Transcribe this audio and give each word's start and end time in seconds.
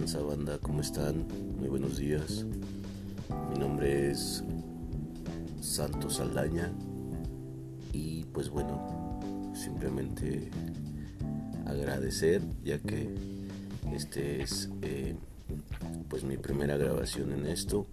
banda? 0.00 0.58
¿Cómo 0.58 0.80
están? 0.80 1.26
Muy 1.58 1.68
buenos 1.68 1.98
días. 1.98 2.46
Mi 3.50 3.58
nombre 3.58 4.10
es 4.10 4.42
Santos 5.60 6.16
Saldaña 6.16 6.72
y 7.92 8.24
pues 8.32 8.48
bueno, 8.48 9.20
simplemente 9.54 10.50
agradecer 11.66 12.40
ya 12.64 12.78
que 12.78 13.14
este 13.94 14.42
es 14.42 14.70
eh, 14.80 15.16
pues 16.08 16.24
mi 16.24 16.38
primera 16.38 16.78
grabación 16.78 17.32
en 17.32 17.46
esto. 17.46 17.86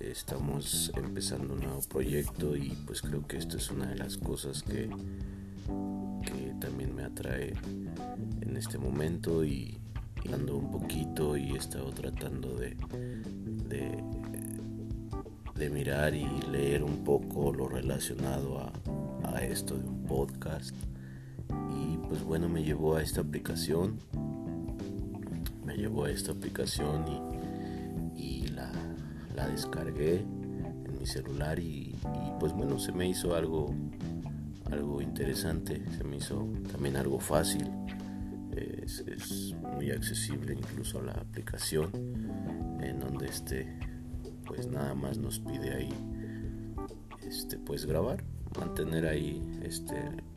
Estamos 0.00 0.90
empezando 0.96 1.54
un 1.54 1.60
nuevo 1.60 1.82
proyecto 1.90 2.56
y 2.56 2.70
pues 2.86 3.02
creo 3.02 3.26
que 3.26 3.36
esto 3.36 3.58
es 3.58 3.70
una 3.70 3.86
de 3.86 3.96
las 3.96 4.16
cosas 4.16 4.62
que, 4.62 4.88
que 6.24 6.54
también 6.58 6.94
me 6.96 7.04
atrae 7.04 7.52
en 8.40 8.56
este 8.56 8.78
momento 8.78 9.44
y, 9.44 9.78
ando 10.32 10.56
un 10.56 10.70
poquito 10.70 11.36
y 11.36 11.52
he 11.52 11.56
estado 11.56 11.90
tratando 11.92 12.54
de, 12.56 12.76
de, 15.54 15.70
mirar 15.70 16.14
y 16.14 16.26
leer 16.50 16.82
un 16.82 17.04
poco 17.04 17.52
lo 17.52 17.68
relacionado 17.68 18.58
a, 18.60 18.72
esto 19.42 19.76
de 19.76 19.86
un 19.86 20.04
podcast. 20.04 20.74
Y 21.70 21.96
pues 22.08 22.22
bueno, 22.24 22.48
me 22.48 22.64
llevó 22.64 22.96
a 22.96 23.02
esta 23.02 23.20
aplicación. 23.20 23.98
Me 25.64 25.76
llevó 25.76 26.04
a 26.06 26.10
esta 26.10 26.32
aplicación 26.32 27.04
y, 28.16 28.48
la, 28.48 28.72
descargué 29.48 30.16
en 30.20 30.98
mi 30.98 31.06
celular 31.06 31.58
y, 31.58 31.94
y, 31.94 32.32
pues 32.40 32.52
bueno, 32.52 32.78
se 32.78 32.92
me 32.92 33.08
hizo 33.08 33.34
algo, 33.34 33.72
algo 34.70 35.00
interesante, 35.00 35.84
se 35.96 36.04
me 36.04 36.16
hizo 36.16 36.48
también 36.72 36.96
algo 36.96 37.20
fácil 37.20 37.68
es, 38.88 39.54
muy 39.60 39.90
accesible 39.90 40.54
incluso 40.54 41.02
la 41.02 41.12
aplicación 41.12 41.90
en 42.80 42.98
donde 42.98 43.26
este 43.26 43.78
pues 44.46 44.66
nada 44.66 44.94
más 44.94 45.18
nos 45.18 45.40
pide 45.40 45.74
ahí 45.74 45.92
este 47.26 47.58
pues 47.58 47.84
grabar 47.84 48.24
mantener 48.58 49.06
ahí 49.06 49.60
este 49.62 49.94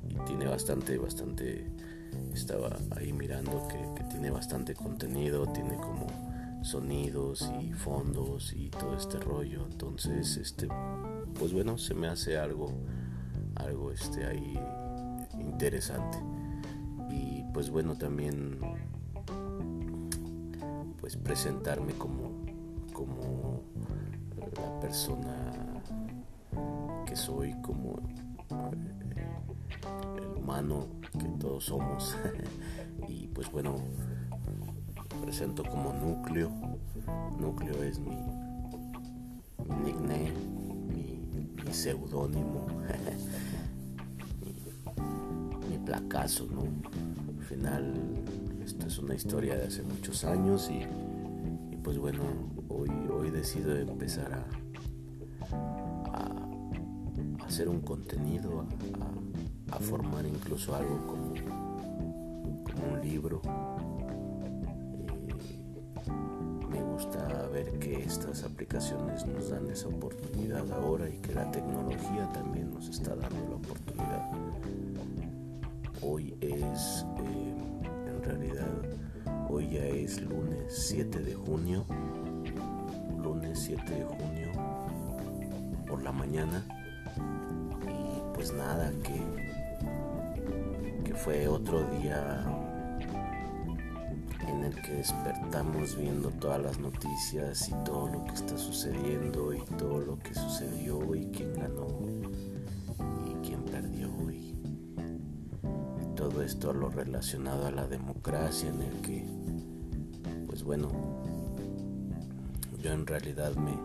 y 0.10 0.16
tiene 0.26 0.48
bastante 0.48 0.98
bastante 0.98 1.72
estaba 2.34 2.78
ahí 2.98 3.14
mirando 3.14 3.68
que, 3.70 4.04
tiene 4.12 4.30
bastante 4.30 4.74
contenido 4.76 5.48
tiene 5.54 5.76
como 5.76 6.08
sonidos 6.62 7.50
y 7.62 7.72
fondos 7.72 8.54
y 8.54 8.70
todo 8.70 8.96
este 8.96 9.18
rollo. 9.20 9.66
Entonces 9.72 10.36
este 10.36 10.68
pues 11.40 11.54
bueno 11.54 11.78
se 11.78 11.94
me 11.94 12.08
hace 12.08 12.38
algo 12.38 12.74
algo 13.56 13.92
este 13.92 14.26
ahí 14.26 14.60
interesante 15.40 16.18
pues 17.54 17.70
bueno 17.70 17.96
también 17.96 18.60
pues 21.00 21.18
presentarme 21.18 21.94
como 21.94 22.32
como 22.94 23.62
la 24.56 24.80
persona 24.80 25.52
que 27.06 27.16
soy 27.16 27.54
como 27.62 28.00
eh, 28.50 29.28
el 30.18 30.38
humano 30.38 30.88
que 31.18 31.26
todos 31.40 31.66
somos. 31.66 32.16
Y 33.08 33.28
pues 33.28 33.52
bueno 33.52 33.76
presento 35.22 35.64
como 35.64 35.92
núcleo. 35.92 36.52
Núcleo 37.40 37.84
es 37.84 38.00
mi, 38.00 38.16
nickname 39.84 40.32
mi, 40.88 41.20
mi 41.66 41.74
seudónimo 41.74 42.68
mi, 44.42 45.68
mi 45.70 45.78
placazo 45.84 46.46
no 46.46 46.62
final 47.52 47.94
esta 48.64 48.88
es 48.88 48.98
una 49.00 49.14
historia 49.14 49.58
de 49.58 49.66
hace 49.66 49.84
muchos 49.84 50.24
años 50.24 50.72
y, 50.72 50.86
pues 51.84 51.98
bueno, 51.98 52.23
hoy, 52.70 52.89
hoy 53.12 53.30
decido 53.30 53.76
empezar 53.76 54.32
a, 54.34 54.45
hacer 57.45 57.67
un 57.67 57.82
contenido, 57.82 58.66
a, 59.70 59.80
formar 59.80 60.26
incluso 60.26 60.73
algo 60.73 61.06
como, 61.08 61.34
como 62.64 62.94
un 62.94 63.02
libro. 63.02 63.42
me 66.70 66.82
gusta 66.82 67.50
ver 67.52 67.78
que 67.80 68.02
estas 68.02 68.45
aplicaciones 68.45 69.26
nos 69.26 69.50
dan 69.50 69.70
esa 69.70 69.90
oportunidad 69.90 70.72
ahora 70.72 71.10
y 71.10 71.17
que 71.17 71.34
la 71.34 71.52
tecnología 71.52 72.30
también 72.34 72.73
nos 72.73 72.88
está 72.88 73.14
dando 73.14 73.50
la 73.50 73.56
oportunidad. 73.56 74.32
Hoy 76.02 76.36
es 76.42 77.06
realidad 78.23 78.82
hoy 79.50 79.70
ya 79.70 79.86
es 79.86 80.22
lunes 80.22 80.64
7 80.70 81.20
de 81.20 81.34
junio, 81.34 81.86
lunes 83.22 83.60
7 83.60 83.84
de 83.94 84.06
junio 84.06 84.52
por 85.88 86.02
la 86.02 86.11
mañana. 86.11 86.64
Y 87.84 88.34
pues 88.34 88.54
nada, 88.54 88.92
que, 89.04 89.22
que 91.04 91.14
fue 91.14 91.48
otro 91.48 91.84
día 92.00 92.45
en 94.48 94.64
el 94.64 94.82
que 94.82 94.94
despertamos 94.94 95.98
viendo 95.98 96.30
todas 96.32 96.61
las 96.61 96.80
noticias 96.80 97.70
y 97.70 97.73
todo 97.84 98.08
lo 98.08 98.23
que 98.26 98.34
está 98.34 98.58
sucediendo 98.58 99.54
y 99.54 99.61
todo 99.78 100.01
esto 106.42 106.72
a 106.72 106.74
lo 106.74 106.90
relacionado 106.90 107.68
a 107.68 107.72
la 107.72 107.88
democracia 107.88 108.70
en 108.70 108.82
el 108.82 109.02
que, 109.02 109.26
pues 110.48 110.64
bueno, 110.64 110.90
yo 112.82 112.92
en 112.92 113.06
realidad 113.06 113.56
me, 113.56 113.78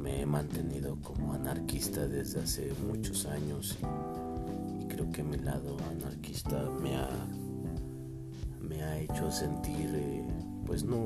me 0.00 0.22
he 0.22 0.26
mantenido 0.26 0.96
como 1.02 1.32
anarquista 1.32 2.06
desde 2.06 2.40
hace 2.40 2.72
muchos 2.86 3.26
años 3.26 3.78
y, 4.80 4.86
creo 4.86 5.10
que 5.12 5.22
mi 5.22 5.38
lado 5.38 5.76
anarquista 5.90 6.68
me 6.82 6.96
ha, 6.96 7.08
me 8.60 8.82
ha 8.82 8.98
hecho 8.98 9.30
sentir, 9.30 9.90
eh, 9.94 10.26
pues 10.66 10.84
no, 10.84 11.02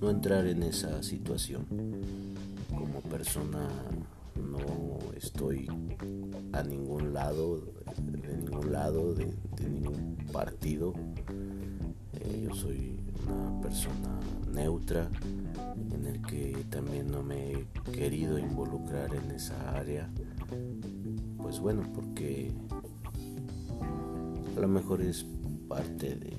no 0.00 0.10
entrar 0.10 0.46
en 0.46 0.62
esa 0.62 1.02
situación. 1.02 1.66
Como 2.68 3.00
persona 3.02 3.68
no 4.36 4.58
estoy 5.16 5.68
a 6.52 6.62
ningún 6.62 7.12
lado, 7.12 7.62
ningún 8.36 8.72
lado, 8.72 9.14
de, 9.14 9.26
ningún 9.68 10.16
partido. 10.32 10.92
Eh, 12.12 12.46
yo 12.48 12.54
soy 12.54 12.98
una 13.26 13.60
persona 13.60 14.20
neutra 14.52 15.08
en 15.92 16.06
el 16.06 16.22
que 16.22 16.64
también 16.70 17.10
no 17.10 17.22
me 17.22 17.52
he 17.52 17.66
querido 17.92 18.38
involucrar 18.38 19.14
en 19.14 19.30
esa 19.30 19.76
área. 19.76 20.10
Pues 21.38 21.60
bueno, 21.60 21.82
porque 21.94 22.52
a 24.56 24.60
lo 24.60 24.68
mejor 24.68 25.02
es 25.02 25.26
parte 25.68 26.16
de, 26.16 26.38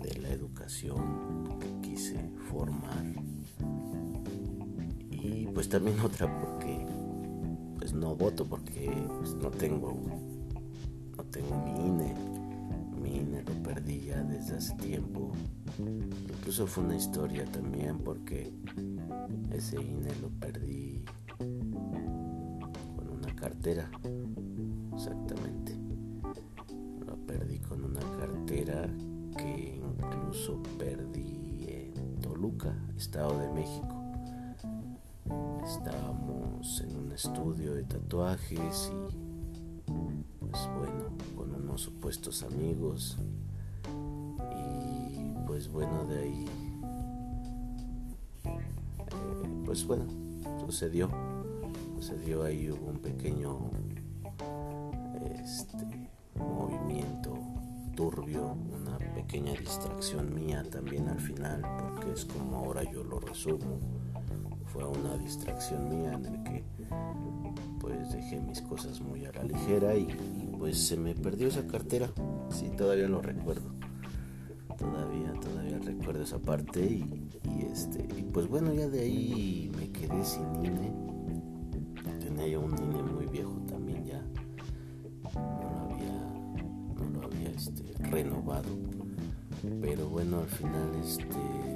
de 0.00 0.20
la 0.20 0.28
educación 0.30 1.58
que 1.60 1.88
quise 1.88 2.18
formar 2.50 3.04
y 5.10 5.46
pues 5.46 5.68
también 5.68 6.00
otra 6.00 6.26
porque 6.40 6.84
pues 7.82 7.94
no 7.94 8.14
voto 8.14 8.46
porque 8.46 8.92
pues, 9.18 9.34
no 9.34 9.50
tengo 9.50 9.92
no 11.16 11.24
tengo 11.24 11.64
mi 11.64 11.72
INE 11.72 12.14
mi 13.02 13.16
INE 13.16 13.42
lo 13.42 13.52
perdí 13.64 14.02
ya 14.02 14.22
desde 14.22 14.58
hace 14.58 14.76
tiempo. 14.76 15.32
Incluso 15.80 16.68
fue 16.68 16.84
una 16.84 16.94
historia 16.94 17.44
también 17.46 17.98
porque 17.98 18.52
ese 19.50 19.82
INE 19.82 20.14
lo 20.20 20.28
perdí 20.28 21.04
con 22.96 23.08
una 23.10 23.34
cartera. 23.34 23.90
Exactamente. 24.94 25.76
Lo 27.04 27.16
perdí 27.26 27.58
con 27.58 27.82
una 27.82 28.00
cartera 28.20 28.88
que 29.36 29.80
incluso 29.98 30.62
perdí 30.78 31.66
en 31.66 32.20
Toluca 32.20 32.72
Estado 32.96 33.36
de 33.40 33.48
México 33.50 34.01
estábamos 35.64 36.80
en 36.80 36.96
un 36.96 37.12
estudio 37.12 37.74
de 37.74 37.84
tatuajes 37.84 38.92
y 39.86 40.24
pues 40.40 40.68
bueno, 40.76 41.16
con 41.36 41.54
unos 41.54 41.82
supuestos 41.82 42.42
amigos. 42.42 43.16
Y 43.86 45.46
pues 45.46 45.68
bueno, 45.68 46.04
de 46.06 46.18
ahí 46.18 46.46
eh, 48.44 49.62
pues 49.64 49.86
bueno, 49.86 50.04
sucedió, 50.66 51.10
sucedió 51.96 52.44
ahí 52.44 52.70
hubo 52.70 52.90
un 52.90 52.98
pequeño 52.98 53.70
este, 55.42 56.10
movimiento 56.34 57.38
turbio, 57.94 58.56
una 58.72 58.98
pequeña 59.14 59.52
distracción 59.52 60.34
mía 60.34 60.64
también 60.70 61.08
al 61.08 61.20
final, 61.20 61.62
porque 61.78 62.12
es 62.12 62.24
como 62.24 62.58
ahora 62.58 62.82
yo 62.90 63.04
lo 63.04 63.20
resumo 63.20 63.78
fue 64.72 64.86
una 64.86 65.18
distracción 65.18 65.88
mía 65.88 66.14
en 66.14 66.24
el 66.24 66.42
que 66.44 66.64
pues 67.78 68.12
dejé 68.12 68.40
mis 68.40 68.62
cosas 68.62 69.00
muy 69.00 69.24
a 69.26 69.32
la 69.32 69.44
ligera 69.44 69.94
y, 69.94 70.06
pues 70.58 70.78
se 70.86 70.96
me 70.96 71.14
perdió 71.14 71.48
esa 71.48 71.66
cartera. 71.66 72.08
Sí, 72.48 72.70
todavía 72.76 73.08
lo 73.08 73.20
recuerdo. 73.20 73.70
Todavía, 74.78 75.32
todavía 75.40 75.78
recuerdo 75.78 76.22
esa 76.22 76.38
parte 76.38 76.80
y, 76.80 77.28
este 77.70 78.06
y 78.18 78.22
pues 78.22 78.48
bueno 78.48 78.72
ya 78.72 78.88
de 78.88 79.00
ahí 79.00 79.70
me 79.76 79.90
quedé 79.90 80.24
sin 80.24 80.64
INE 80.64 80.92
tenía 82.20 82.46
yo 82.48 82.60
un 82.60 82.76
INE 82.76 83.02
muy 83.02 83.26
viejo 83.26 83.52
también 83.68 84.04
ya 84.04 84.22
no 85.34 85.70
lo 85.70 85.94
había 85.94 86.12
no 86.98 87.20
lo 87.20 87.26
había 87.26 87.50
este, 87.50 87.94
renovado 88.10 88.68
pero 89.80 90.08
bueno 90.08 90.40
al 90.40 90.48
final 90.48 90.90
este 91.02 91.71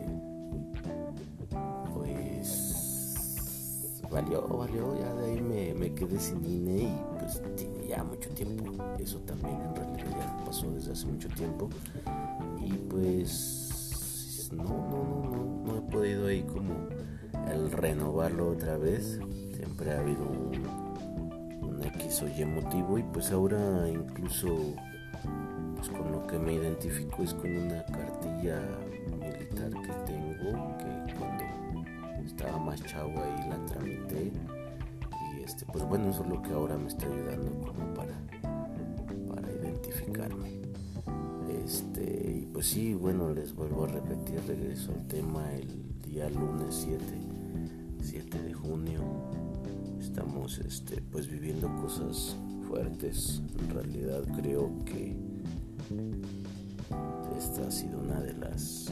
valió 4.17 4.49
valió 4.49 4.99
ya 4.99 5.13
de 5.15 5.27
ahí 5.27 5.41
me, 5.43 5.75
me 5.75 5.95
quedé 5.95 6.19
sin 6.19 6.43
INE 6.43 6.85
y 6.85 7.01
pues 7.19 7.43
ya 7.87 8.03
mucho 8.03 8.31
tiempo 8.31 8.73
eso 8.99 9.19
también 9.21 9.61
en 9.61 9.75
realidad 9.75 10.39
ya 10.39 10.45
pasó 10.45 10.71
desde 10.71 10.93
hace 10.93 11.07
mucho 11.07 11.29
tiempo 11.29 11.69
y 12.61 12.73
pues 12.89 14.51
no, 14.53 14.65
no, 14.65 15.29
no, 15.31 15.65
no, 15.65 15.79
he 15.79 15.91
podido 15.91 16.29
ahí 16.29 16.43
como 16.43 16.89
el 17.53 17.71
renovarlo 17.71 18.51
otra 18.51 18.77
vez. 18.77 19.19
Siempre 19.55 19.93
ha 19.93 20.01
habido 20.01 20.23
un, 20.23 20.67
un 21.63 21.83
X 21.83 22.23
o 22.23 22.29
Y 22.29 22.45
motivo 22.45 22.99
y 22.99 23.03
pues 23.03 23.31
ahora 23.33 23.89
incluso 23.89 24.75
pues 25.75 25.89
con 25.91 26.13
lo 26.13 26.27
que 26.27 26.39
me 26.39 26.55
identifico 26.55 27.23
es 27.23 27.35
con 27.35 27.57
una 27.57 27.85
cartilla 27.85 28.61
militar 29.19 29.71
que 29.71 30.13
tengo 30.13 30.77
que 30.79 31.15
cuando 31.19 31.45
estaba 32.25 32.59
más 32.59 32.83
chavo 32.85 33.13
ahí 33.23 33.49
la 33.49 33.86
y 33.86 33.86
este 35.47 35.65
pues 35.67 35.85
bueno 35.85 36.11
eso 36.11 36.23
es 36.23 36.29
lo 36.29 36.43
que 36.43 36.53
ahora 36.53 36.77
me 36.77 36.89
está 36.89 37.07
ayudando 37.07 37.51
como 37.61 37.95
para 37.95 38.15
para 39.29 39.51
identificarme 39.53 40.67
este, 41.67 42.43
y 42.43 42.47
pues 42.53 42.67
sí, 42.67 42.95
bueno, 42.95 43.35
les 43.35 43.53
vuelvo 43.53 43.85
a 43.85 43.89
repetir, 43.89 44.41
regreso 44.47 44.93
al 44.93 45.05
tema 45.09 45.53
el 45.53 46.01
día 46.03 46.31
lunes 46.31 46.85
7, 46.85 47.03
7 48.03 48.43
de 48.43 48.55
junio. 48.55 49.01
Estamos 50.01 50.59
este, 50.59 51.03
pues 51.03 51.29
viviendo 51.29 51.69
cosas 51.83 52.37
fuertes. 52.69 53.43
En 53.59 53.71
realidad 53.71 54.23
creo 54.37 54.71
que 54.85 55.17
esta 57.37 57.67
ha 57.67 57.71
sido 57.73 57.99
una 57.99 58.21
de 58.21 58.35
las 58.35 58.87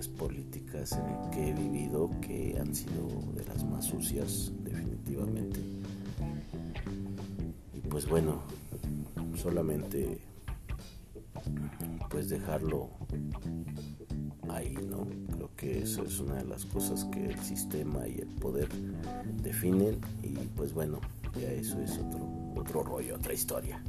campañas 0.00 0.08
políticas 0.08 0.98
que 1.32 1.50
he 1.50 1.52
vivido 1.52 2.10
que 2.20 2.56
han 2.58 2.74
sido 2.74 3.08
de 3.34 3.44
las 3.44 3.64
más 3.64 3.84
sucias 3.84 4.52
definitivamente. 4.62 5.60
Y 7.74 7.80
pues 7.88 8.08
bueno, 8.08 8.40
solamente 9.36 10.18
pues 12.08 12.28
dejarlo 12.28 12.88
ahí, 14.48 14.74
¿no? 14.88 15.06
Creo 15.34 15.50
que 15.56 15.82
eso 15.82 16.04
es 16.04 16.18
una 16.18 16.36
de 16.36 16.44
las 16.44 16.64
cosas 16.66 17.04
que 17.06 17.26
el 17.26 17.38
sistema 17.40 18.06
y 18.08 18.20
el 18.20 18.28
poder 18.28 18.68
definen 19.42 20.00
y 20.22 20.34
pues 20.56 20.72
bueno, 20.72 21.00
ya 21.38 21.50
eso 21.52 21.80
es 21.80 21.98
otro, 21.98 22.26
otro 22.56 22.82
rollo, 22.82 23.16
otra 23.16 23.34
historia. 23.34 23.82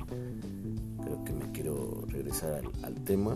Creo 1.03 1.23
que 1.23 1.33
me 1.33 1.51
quiero 1.51 2.03
regresar 2.07 2.63
al, 2.83 2.95
tema. 3.05 3.35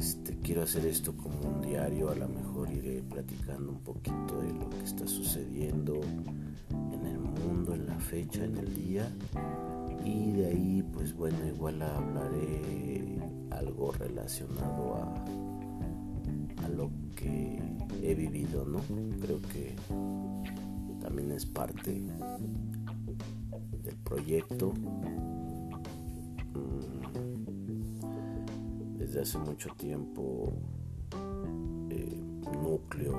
Este, 0.00 0.34
quiero 0.38 0.62
hacer 0.62 0.86
esto 0.86 1.14
como 1.14 1.38
un 1.42 1.60
diario, 1.60 2.08
a 2.08 2.14
lo 2.14 2.26
mejor 2.26 2.70
iré 2.70 3.02
platicando 3.02 3.70
un 3.70 3.80
poquito 3.80 4.40
de 4.40 4.50
lo 4.54 4.70
que 4.70 4.82
está 4.82 5.06
sucediendo 5.06 6.00
en 6.70 7.04
el 7.04 7.18
mundo, 7.18 7.74
en 7.74 7.86
la 7.86 8.00
fecha, 8.00 8.42
en 8.42 8.56
el 8.56 8.74
día. 8.74 9.12
Y 10.02 10.32
de 10.32 10.46
ahí 10.46 10.82
pues 10.94 11.14
bueno 11.14 11.46
igual 11.46 11.82
hablaré 11.82 13.18
algo 13.50 13.92
relacionado 13.92 14.94
a, 14.94 16.64
a 16.64 16.68
lo 16.70 16.90
que 17.14 17.62
he 18.02 18.14
vivido 18.14 18.64
no 18.64 18.80
creo 19.20 19.42
que 19.52 19.76
también 21.02 21.30
es 21.32 21.44
parte 21.44 22.00
del 23.82 23.96
proyecto 23.96 24.72
desde 29.10 29.22
hace 29.22 29.38
mucho 29.38 29.70
tiempo 29.70 30.52
eh, 31.90 32.22
núcleo 32.62 33.12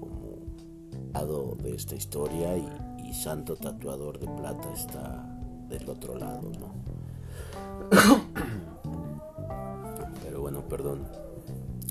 como 0.00 0.38
lado 1.12 1.54
de 1.62 1.74
esta 1.74 1.94
historia 1.94 2.56
y, 2.56 3.12
santo 3.12 3.56
tatuador 3.56 4.18
de 4.18 4.26
plata 4.26 4.72
está 4.74 5.24
del 5.68 5.88
otro 5.88 6.18
lado, 6.18 6.50
¿no? 6.60 6.74
Pero 10.22 10.40
bueno, 10.42 10.62
perdón. 10.68 11.06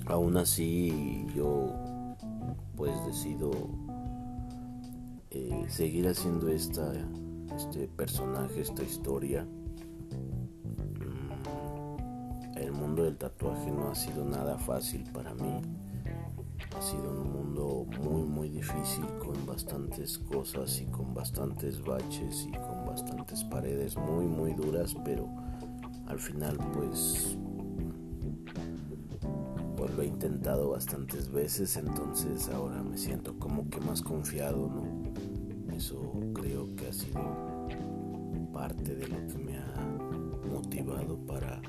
Aún 0.05 0.37
así 0.37 1.25
yo 1.35 1.73
pues 2.75 2.93
decido 3.07 3.51
eh, 5.31 5.65
seguir 5.67 6.07
haciendo 6.07 6.47
esta, 6.49 6.91
este 7.55 7.87
personaje, 7.87 8.61
esta 8.61 8.83
historia. 8.83 9.47
El 13.15 13.19
tatuaje 13.19 13.71
no 13.71 13.91
ha 13.91 13.95
sido 13.95 14.25
nada 14.25 14.57
fácil 14.57 15.09
para 15.13 15.33
mí. 15.33 15.61
Ha 16.77 16.81
sido 16.81 17.11
un 17.11 17.31
mundo 17.31 17.87
muy 18.03 18.23
muy 18.23 18.49
difícil 18.49 19.05
con 19.19 19.45
bastantes 19.45 20.17
cosas 20.17 20.81
y 20.81 20.85
con 20.87 21.13
bastantes 21.13 21.81
baches 21.81 22.45
y 22.45 22.51
con 22.51 22.85
bastantes 22.85 23.41
paredes 23.45 23.95
muy 23.95 24.25
muy 24.25 24.53
duras, 24.53 24.93
pero 25.05 25.29
al 26.07 26.19
final 26.19 26.57
pues 26.73 27.37
pues 29.77 29.95
lo 29.95 30.01
he 30.01 30.07
intentado 30.07 30.71
bastantes 30.71 31.31
veces, 31.31 31.77
entonces 31.77 32.49
ahora 32.49 32.83
me 32.83 32.97
siento 32.97 33.39
como 33.39 33.69
que 33.69 33.79
más 33.79 34.01
confiado, 34.01 34.67
¿no? 34.67 35.73
Eso 35.73 36.01
creo 36.33 36.75
que 36.75 36.87
ha 36.87 36.93
sido 36.93 37.21
parte 38.51 38.93
de 38.93 39.07
lo 39.07 39.25
que 39.27 39.37
me 39.37 39.57
ha 39.57 40.49
motivado 40.51 41.17
para 41.25 41.61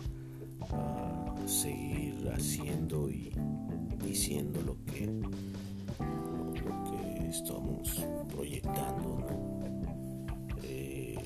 ah, 0.73 1.35
seguir 1.47 2.31
haciendo 2.35 3.11
y 3.11 3.33
diciendo 4.05 4.61
lo 4.63 4.77
que, 4.85 5.07
lo, 5.07 6.53
que 6.85 7.29
estamos 7.29 8.05
proyectando, 8.29 9.27
eh, 10.63 11.17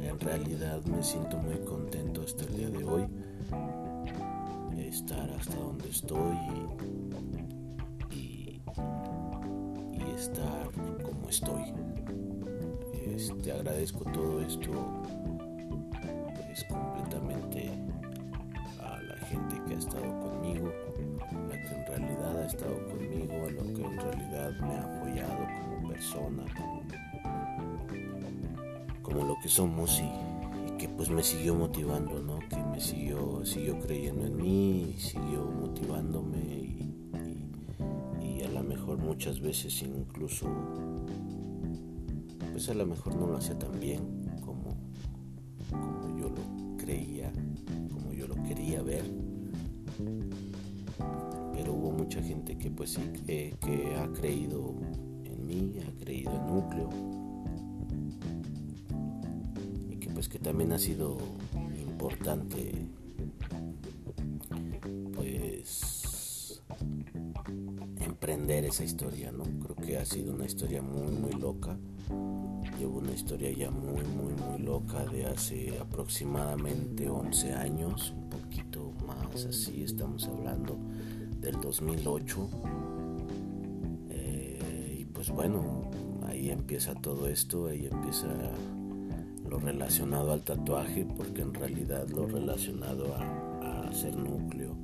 en 0.00 0.20
realidad 0.20 0.84
me 0.84 1.02
siento 1.02 1.38
muy 1.38 1.58
contento 1.58 2.22
hasta 2.22 2.44
el 2.44 2.56
día 2.56 2.70
de 2.70 2.84
hoy 2.84 3.06
estar 4.92 5.30
hasta 5.30 5.56
donde 5.56 5.88
estoy 5.88 6.36
y, 8.10 8.60
estar 10.16 10.70
como 11.02 11.28
estoy. 11.28 11.72
Te 13.42 13.52
agradezco 13.52 14.04
todo 14.12 14.40
esto 14.42 15.01
es 15.01 15.01
completamente 17.52 17.70
a 18.80 19.00
la 19.02 19.16
gente 19.26 19.60
que 19.66 19.74
ha 19.74 19.78
estado 19.78 20.20
conmigo, 20.20 20.72
la 21.48 21.62
que 21.62 21.74
en 21.74 21.86
realidad 21.86 22.38
ha 22.38 22.46
estado 22.46 22.86
conmigo, 22.88 23.34
a 23.46 23.50
lo 23.50 23.62
que 23.74 23.84
en 23.84 23.96
realidad 23.98 24.60
me 24.60 24.74
ha 24.74 24.84
apoyado 24.84 25.46
como 25.64 25.88
persona, 25.88 26.44
como, 29.02 29.24
lo 29.24 29.36
que 29.42 29.48
somos 29.48 30.00
y, 30.00 30.78
que 30.78 30.88
pues 30.88 31.10
me 31.10 31.22
siguió 31.22 31.54
motivando, 31.54 32.20
¿no? 32.20 32.40
Que 32.48 32.56
me 32.56 32.80
siguió, 32.80 33.44
siguió 33.44 33.78
creyendo 33.78 34.26
en 34.26 34.36
mí, 34.36 34.94
siguió 34.98 35.44
motivándome 35.44 36.38
y, 36.38 36.94
y 38.20 38.42
a 38.42 38.48
lo 38.48 38.62
mejor 38.64 38.98
muchas 38.98 39.40
veces 39.40 39.82
incluso 39.82 40.46
pues 42.52 42.68
a 42.68 42.74
lo 42.74 42.86
mejor 42.86 43.14
no 43.14 43.28
lo 43.28 43.36
hacía 43.36 43.58
tan 43.58 43.78
bien 43.78 44.21
pues 60.22 60.28
que 60.28 60.38
también 60.38 60.70
ha 60.70 60.78
sido 60.78 61.18
importante 61.80 62.72
pues 65.16 66.62
emprender 67.98 68.64
esa 68.66 68.84
historia, 68.84 69.32
¿no? 69.32 69.42
Creo 69.42 69.74
que 69.74 69.96
ha 69.96 70.04
sido 70.04 70.32
una 70.32 70.46
historia 70.46 70.80
muy 70.80 71.10
muy 71.10 71.32
loca. 71.32 71.76
Llevo 72.78 72.98
una 72.98 73.10
historia 73.10 73.50
ya 73.50 73.72
muy 73.72 74.04
muy 74.04 74.32
muy 74.34 74.60
loca 74.60 75.04
de 75.06 75.26
hace 75.26 75.76
aproximadamente 75.80 77.10
11 77.10 77.54
años, 77.54 78.14
así 79.34 79.82
estamos 79.82 80.28
hablando 80.28 80.78
del 81.40 81.60
2008. 81.60 82.48
Eh, 84.10 84.98
y 85.00 85.04
pues 85.06 85.30
bueno, 85.30 85.90
ahí 86.28 86.50
empieza 86.50 86.94
todo 86.94 87.26
esto, 87.26 87.66
ahí 87.66 87.88
empieza 87.90 88.28
lo 89.52 89.58
relacionado 89.58 90.32
al 90.32 90.40
tatuaje, 90.40 91.04
porque 91.04 91.42
en 91.42 91.52
realidad 91.52 92.08
lo 92.08 92.26
relacionado 92.26 93.14
a, 93.14 93.50
hacer 93.88 94.16
núcleo, 94.16 94.74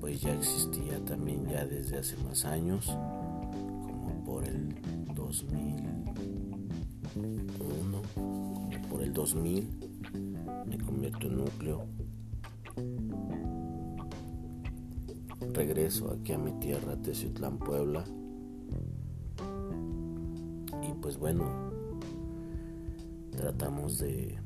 pues 0.00 0.20
ya 0.20 0.34
existía 0.34 0.98
también 1.04 1.46
ya 1.46 1.64
desde 1.64 1.98
hace 1.98 2.16
más 2.24 2.44
años, 2.44 2.86
como 2.88 4.24
por 4.26 4.42
el 4.42 4.74
2001, 5.14 8.02
por 8.90 9.00
el 9.00 9.12
2000, 9.12 9.68
me 10.66 10.76
convierto 10.78 11.28
en 11.28 11.36
núcleo. 11.36 11.86
Regreso 15.52 16.10
aquí 16.10 16.32
a 16.32 16.38
mi 16.38 16.50
tierra, 16.58 16.96
Teciutlán, 16.96 17.58
Puebla. 17.58 18.02
Y 20.82 20.92
pues 21.00 21.16
bueno, 21.16 21.73
tratamos 23.36 23.98
de, 23.98 24.38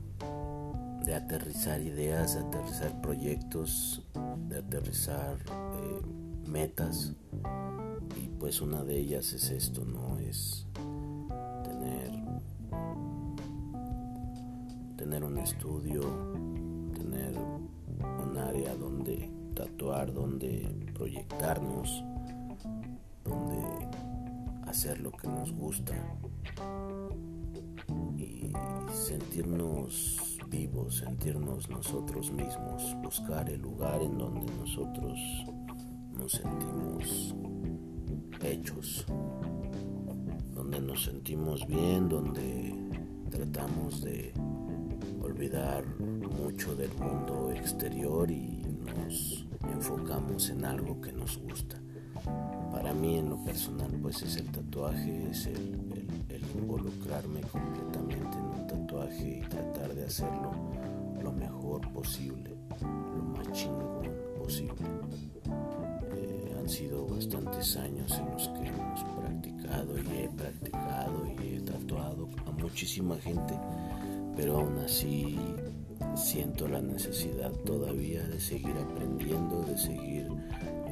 de 1.04 1.14
aterrizar 1.14 1.80
ideas, 1.80 2.34
de 2.34 2.40
aterrizar 2.40 3.00
proyectos, 3.00 4.02
de 4.48 4.58
aterrizar 4.58 5.36
eh, 5.48 6.48
metas 6.48 7.14
y 8.16 8.28
pues 8.38 8.60
una 8.60 8.82
de 8.84 8.98
ellas 8.98 9.32
es 9.32 9.50
esto, 9.50 9.84
¿no? 9.84 10.18
Es 10.18 10.66
tener, 11.64 12.10
tener 14.96 15.24
un 15.24 15.38
estudio, 15.38 16.00
tener 16.94 17.34
un 17.98 18.38
área 18.38 18.74
donde 18.74 19.30
tatuar, 19.54 20.12
donde 20.12 20.90
proyectarnos, 20.94 22.04
donde 23.24 23.88
hacer 24.66 25.00
lo 25.00 25.10
que 25.12 25.28
nos 25.28 25.52
gusta 25.52 25.94
sentirnos 29.38 30.16
vivos, 30.50 30.96
sentirnos 30.96 31.70
nosotros 31.70 32.32
mismos, 32.32 32.96
buscar 33.04 33.48
el 33.48 33.60
lugar 33.60 34.02
en 34.02 34.18
donde 34.18 34.52
nosotros 34.54 35.16
nos 36.12 36.32
sentimos 36.32 37.36
hechos, 38.42 39.06
donde 40.52 40.80
nos 40.80 41.04
sentimos 41.04 41.64
bien, 41.68 42.08
donde 42.08 42.74
tratamos 43.30 44.02
de 44.02 44.32
olvidar 45.22 45.84
mucho 46.00 46.74
del 46.74 46.90
mundo 46.94 47.52
exterior 47.52 48.28
y 48.32 48.60
nos 48.96 49.46
enfocamos 49.72 50.50
en 50.50 50.64
algo 50.64 51.00
que 51.00 51.12
nos 51.12 51.38
gusta. 51.38 51.80
Para 52.72 52.92
mí 52.92 53.18
en 53.18 53.30
lo 53.30 53.44
personal 53.44 53.92
pues 54.02 54.20
es 54.22 54.36
el 54.36 54.50
tatuaje, 54.50 55.30
es 55.30 55.46
el, 55.46 55.78
involucrarme 56.58 57.40
completamente 57.42 57.97
en 58.14 58.60
un 58.60 58.66
tatuaje 58.66 59.42
y 59.44 59.48
tratar 59.48 59.94
de 59.94 60.04
hacerlo 60.04 60.52
lo 61.22 61.32
mejor 61.32 61.80
posible, 61.92 62.56
lo 62.80 63.22
más 63.22 63.52
chingón 63.52 64.10
posible. 64.38 64.86
Eh, 66.16 66.56
han 66.58 66.68
sido 66.68 67.06
bastantes 67.06 67.76
años 67.76 68.18
en 68.18 68.30
los 68.32 68.48
que 68.48 68.68
hemos 68.68 69.04
practicado 69.16 69.98
y 69.98 70.24
he 70.24 70.28
practicado 70.28 71.26
y 71.26 71.56
he 71.56 71.60
tatuado 71.60 72.28
a 72.46 72.50
muchísima 72.52 73.16
gente, 73.16 73.54
pero 74.36 74.58
aún 74.58 74.78
así 74.78 75.38
siento 76.14 76.68
la 76.68 76.80
necesidad 76.80 77.50
todavía 77.64 78.22
de 78.22 78.40
seguir 78.40 78.74
aprendiendo, 78.78 79.62
de 79.62 79.76
seguir 79.76 80.28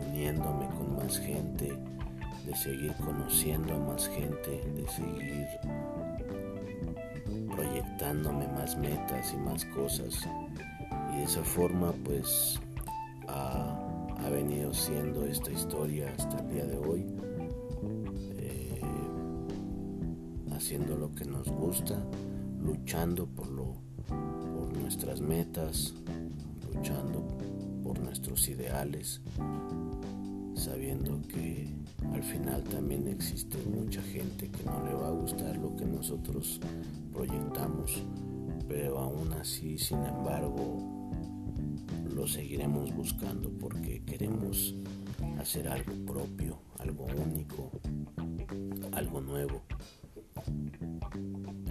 uniéndome 0.08 0.66
con 0.76 0.96
más 0.96 1.18
gente, 1.18 1.72
de 2.46 2.56
seguir 2.56 2.94
conociendo 3.04 3.74
a 3.74 3.78
más 3.78 4.08
gente, 4.08 4.62
de 4.74 4.88
seguir 4.88 5.46
proyectándome 8.06 8.46
más 8.48 8.76
metas 8.76 9.32
y 9.32 9.36
más 9.36 9.64
cosas. 9.66 10.20
Y 11.12 11.18
de 11.18 11.24
esa 11.24 11.42
forma 11.42 11.92
pues 12.04 12.60
ha, 13.28 13.82
venido 14.30 14.74
siendo 14.74 15.24
esta 15.24 15.50
historia 15.50 16.12
hasta 16.18 16.38
el 16.38 16.48
día 16.50 16.66
de 16.66 16.78
hoy. 16.78 17.06
Eh, 18.38 18.80
haciendo 20.52 20.96
lo 20.96 21.14
que 21.14 21.24
nos 21.24 21.48
gusta, 21.48 22.02
luchando 22.60 23.26
por, 23.26 23.48
lo, 23.48 23.76
por 24.08 24.76
nuestras 24.76 25.20
metas, 25.20 25.94
luchando 26.74 27.26
por 27.82 27.98
nuestros 28.00 28.48
ideales, 28.48 29.20
sabiendo 30.54 31.20
que 31.28 31.72
al 32.12 32.22
final 32.22 32.62
también 32.64 33.06
existe 33.08 33.58
mucha 33.68 34.02
gente 34.02 34.50
que 34.50 34.64
no 34.64 34.84
le 34.84 34.94
va 34.94 35.08
a 35.08 35.12
gustar 35.12 35.56
lo 35.56 35.74
que 35.76 35.84
nosotros 35.84 36.60
proyectamos, 37.16 38.04
pero 38.68 38.98
aún 38.98 39.32
así, 39.32 39.78
sin 39.78 40.04
embargo, 40.04 41.10
lo 42.14 42.26
seguiremos 42.26 42.94
buscando 42.94 43.50
porque 43.58 44.02
queremos 44.04 44.74
hacer 45.40 45.66
algo 45.66 45.92
propio, 46.04 46.58
algo 46.78 47.06
único, 47.24 47.70
algo 48.92 49.20
nuevo. 49.22 49.62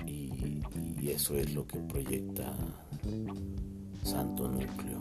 Y, 0.07 0.63
y 0.99 1.09
eso 1.09 1.35
es 1.35 1.53
lo 1.53 1.67
que 1.67 1.77
proyecta 1.79 2.51
Santo 4.03 4.47
Núcleo. 4.47 4.97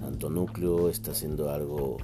Santo 0.00 0.30
Núcleo 0.30 0.88
está 0.88 1.12
haciendo 1.12 1.48
algo 1.50 1.96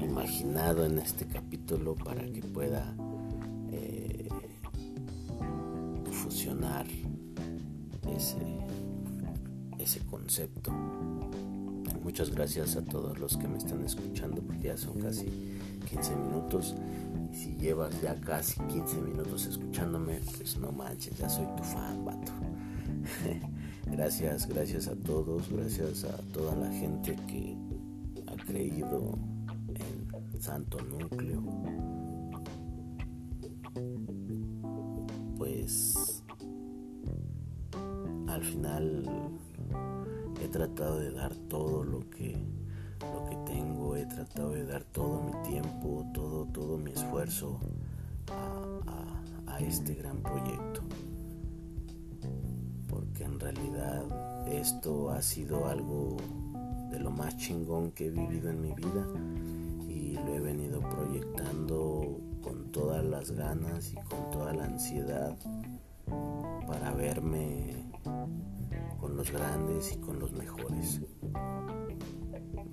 imaginado 0.00 0.84
en 0.84 0.98
este 0.98 1.26
capítulo 1.26 1.94
para 1.94 2.24
que 2.32 2.40
pueda 2.40 2.96
ese, 8.16 10.00
concepto. 10.10 10.72
Muchas 12.02 12.30
gracias 12.30 12.76
a 12.76 12.82
todos 12.82 13.18
los 13.18 13.36
que 13.36 13.46
me 13.48 13.58
están 13.58 13.84
escuchando 13.84 14.40
porque 14.42 14.68
ya 14.68 14.76
son 14.76 14.98
casi 15.00 15.26
15 15.88 16.16
minutos. 16.16 16.74
Si 17.32 17.54
llevas 17.56 18.00
ya 18.00 18.14
casi 18.20 18.60
15 18.60 18.96
minutos 19.02 19.46
escuchándome, 19.46 20.20
pues 20.36 20.56
no 20.56 20.72
manches, 20.72 21.18
ya 21.18 21.28
soy 21.28 21.46
tu 21.56 21.62
fan, 21.62 22.04
vato. 22.04 22.32
Gracias, 23.90 24.48
gracias 24.48 24.88
a 24.88 24.96
todos, 24.96 25.48
gracias 25.48 26.02
a 26.04 26.16
toda 26.32 26.56
la 26.56 26.68
gente 26.72 27.14
que 27.28 27.56
ha 28.26 28.34
creído 28.44 29.16
en 29.76 30.42
Santo 30.42 30.78
Núcleo. 30.82 31.40
Pues 35.38 36.05
al 38.36 38.44
final 38.44 39.02
he 40.42 40.48
tratado 40.48 40.98
de 40.98 41.10
dar 41.10 41.34
todo 41.48 41.82
lo 41.82 42.00
que 42.10 42.36
lo 43.00 43.30
que 43.30 43.36
tengo, 43.50 43.96
he 43.96 44.04
tratado 44.04 44.50
de 44.50 44.66
dar 44.66 44.84
todo 44.84 45.22
mi 45.22 45.48
tiempo, 45.48 46.04
todo, 46.12 46.44
todo 46.46 46.76
mi 46.76 46.90
esfuerzo 46.90 47.58
a 49.46 49.58
este 49.60 49.94
gran 49.94 50.18
proyecto. 50.18 50.82
Porque 52.88 53.24
en 53.24 53.40
realidad 53.40 54.04
esto 54.48 55.10
ha 55.10 55.22
sido 55.22 55.66
algo 55.66 56.18
de 56.90 57.00
lo 57.00 57.10
más 57.10 57.38
chingón 57.38 57.90
que 57.92 58.08
he 58.08 58.10
vivido 58.10 58.50
en 58.50 58.60
mi 58.60 58.72
vida 58.72 59.06
y 59.88 60.12
lo 60.12 60.34
he 60.34 60.40
venido 60.40 60.80
proyectando 60.80 62.20
con 62.42 62.70
todas 62.70 63.02
las 63.02 63.30
ganas 63.30 63.92
y 63.92 63.96
con 63.96 64.30
toda 64.30 64.52
la 64.52 64.64
ansiedad 64.64 65.34
para 66.66 66.92
verme 66.92 67.85
con 69.06 69.16
los 69.16 69.30
grandes 69.30 69.92
y 69.92 69.98
con 69.98 70.18
los 70.18 70.32
mejores. 70.32 71.00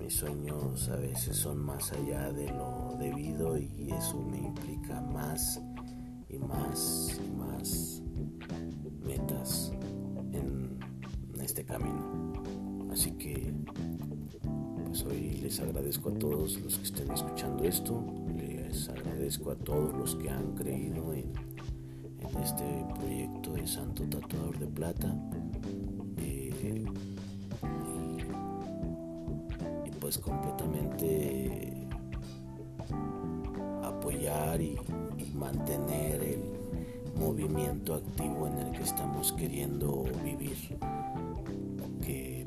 Mis 0.00 0.14
sueños 0.14 0.88
a 0.88 0.96
veces 0.96 1.36
son 1.36 1.64
más 1.64 1.92
allá 1.92 2.32
de 2.32 2.48
lo 2.48 2.96
debido 2.98 3.56
y 3.56 3.92
eso 3.92 4.20
me 4.20 4.38
implica 4.38 5.00
más 5.00 5.62
y 6.28 6.38
más 6.38 7.20
y 7.24 7.30
más 7.36 8.02
metas 9.00 9.70
este 11.40 11.64
camino. 11.64 12.32
Así 12.90 13.12
que 13.12 13.54
pues 14.86 15.04
hoy 15.04 15.38
les 15.40 15.60
agradezco 15.60 16.08
a 16.08 16.14
todos 16.14 16.58
los 16.62 16.78
que 16.78 16.84
estén 16.84 17.12
escuchando 17.12 17.62
esto, 17.62 18.02
les 18.34 18.88
agradezco 18.88 19.52
a 19.52 19.56
todos 19.56 19.94
los 19.94 20.16
que 20.16 20.30
han 20.30 20.54
creído 20.56 21.12
en, 21.12 21.32
este 22.42 22.84
proyecto 22.96 23.52
de 23.52 23.66
Santo 23.66 24.02
Tatuador 24.04 24.58
de 24.58 24.66
Plata. 24.66 25.14
Pues 30.04 30.18
completamente 30.18 31.72
apoyar 33.82 34.60
y 34.60 34.78
mantener 35.32 36.22
el 36.22 36.42
movimiento 37.18 37.94
activo 37.94 38.46
en 38.48 38.58
el 38.58 38.72
que 38.72 38.82
estamos 38.82 39.32
queriendo 39.32 40.02
vivir 40.22 40.76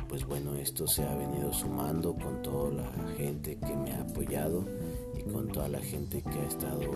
pues 0.08 0.26
bueno, 0.26 0.56
esto 0.56 0.88
se 0.88 1.04
ha 1.04 1.16
venido 1.16 1.52
sumando 1.52 2.14
con 2.14 2.42
toda 2.44 2.72
la 2.72 3.14
gente 3.18 3.58
que 3.58 3.76
me 3.76 3.92
ha 3.92 4.02
apoyado 4.02 4.64
y 5.18 5.24
con 5.32 5.48
toda 5.48 5.68
la 5.68 5.80
gente 5.80 6.22
que 6.22 6.40
ha 6.40 6.46
estado 6.46 6.92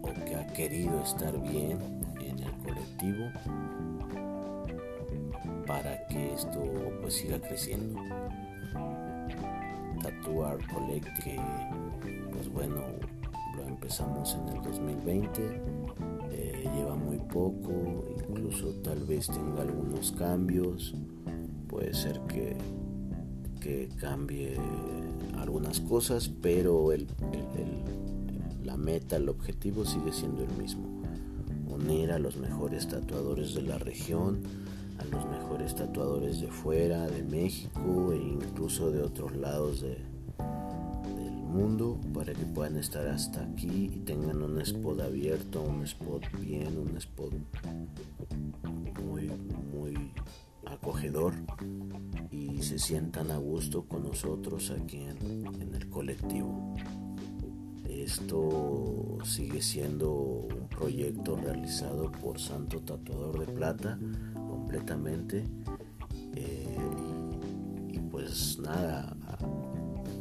o 0.00 0.24
que 0.24 0.34
ha 0.36 0.46
querido 0.52 1.02
estar 1.02 1.36
bien 1.42 1.76
en 2.20 2.38
el 2.38 2.52
colectivo. 2.58 3.26
para 5.66 6.06
que 6.06 6.34
esto 6.34 6.60
pues 7.00 7.14
siga 7.14 7.40
creciendo. 7.40 8.00
Tattoo 10.20 10.44
Art 10.44 10.62
Collect 10.72 11.06
que 11.22 11.40
pues 12.32 12.48
bueno 12.52 12.82
lo 13.56 13.66
empezamos 13.66 14.34
en 14.34 14.56
el 14.56 14.62
2020 14.62 15.62
eh, 16.30 16.70
lleva 16.76 16.94
muy 16.94 17.18
poco 17.18 18.04
incluso 18.28 18.68
tal 18.82 19.04
vez 19.04 19.26
tenga 19.28 19.62
algunos 19.62 20.12
cambios 20.12 20.94
puede 21.68 21.94
ser 21.94 22.20
que, 22.28 22.56
que 23.60 23.88
cambie 23.98 24.56
algunas 25.38 25.80
cosas 25.80 26.30
pero 26.42 26.92
el, 26.92 27.06
la 28.62 28.76
meta 28.76 29.16
el 29.16 29.28
objetivo 29.28 29.84
sigue 29.84 30.12
siendo 30.12 30.42
el 30.44 30.52
mismo 30.52 31.02
unir 31.66 32.12
a 32.12 32.18
los 32.18 32.36
mejores 32.36 32.88
tatuadores 32.88 33.54
de 33.54 33.62
la 33.62 33.78
región 33.78 34.42
a 35.00 35.04
los 35.04 35.26
mejores 35.26 35.74
tatuadores 35.74 36.40
de 36.40 36.48
fuera, 36.48 37.06
de 37.06 37.22
México 37.22 38.12
e 38.12 38.16
incluso 38.16 38.90
de 38.90 39.02
otros 39.02 39.34
lados 39.34 39.80
de, 39.80 39.96
del 41.16 41.32
mundo 41.32 41.98
para 42.12 42.34
que 42.34 42.44
puedan 42.44 42.76
estar 42.76 43.06
hasta 43.08 43.42
aquí 43.42 43.90
y 43.94 43.98
tengan 44.00 44.42
un 44.42 44.60
spot 44.60 45.00
abierto, 45.00 45.62
un 45.62 45.82
spot 45.84 46.22
bien, 46.38 46.76
un 46.76 46.96
spot 46.98 47.32
muy, 49.02 49.30
muy 49.72 50.12
acogedor 50.66 51.32
y 52.30 52.62
se 52.62 52.78
sientan 52.78 53.30
a 53.30 53.38
gusto 53.38 53.86
con 53.86 54.02
nosotros 54.02 54.70
aquí 54.70 54.98
en 54.98 55.74
el 55.74 55.88
colectivo. 55.88 56.76
Esto 57.88 59.18
sigue 59.24 59.60
siendo 59.60 60.10
un 60.12 60.68
proyecto 60.68 61.36
realizado 61.36 62.10
por 62.10 62.38
Santo 62.38 62.80
Tatuador 62.80 63.44
de 63.44 63.52
Plata 63.52 63.98
completamente. 64.70 65.44
Eh, 66.36 66.78
y, 67.88 67.98
pues 67.98 68.58
nada, 68.60 69.16